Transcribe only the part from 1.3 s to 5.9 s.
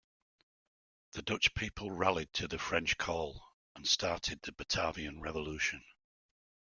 people rallied to the French call and started the Batavian Revolution.